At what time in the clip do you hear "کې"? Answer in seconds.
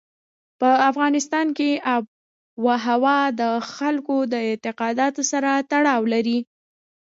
1.57-1.69